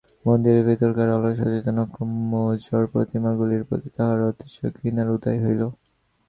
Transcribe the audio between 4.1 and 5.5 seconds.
অতিশয় ঘৃণার উদয়